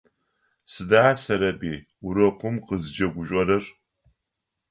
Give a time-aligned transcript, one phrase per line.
[0.71, 3.63] Сыда Сэрэбый урокым къызкӏэгужъорэр?